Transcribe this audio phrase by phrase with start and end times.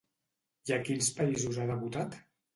[0.69, 2.19] I a quins països ha debutat?